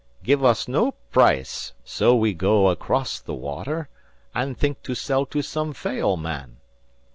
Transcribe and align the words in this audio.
Give 0.23 0.43
us 0.43 0.67
no 0.67 0.93
price. 1.11 1.73
So 1.85 2.15
we 2.15 2.33
go 2.33 2.69
across 2.69 3.19
the 3.19 3.35
water, 3.35 3.87
and 4.33 4.57
think 4.57 4.81
to 4.81 4.95
sell 4.95 5.27
to 5.27 5.43
some 5.43 5.73
Fayal 5.73 6.17
man. 6.17 6.57